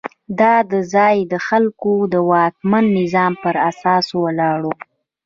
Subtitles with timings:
[0.39, 4.73] دا د ځايي خلکو او واکمن نظام پر اساساتو ولاړ وو.